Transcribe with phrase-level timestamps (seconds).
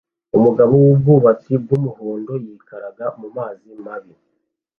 [0.37, 4.13] Umugabo wubwato bwumuhondo yikaraga mumazi mabi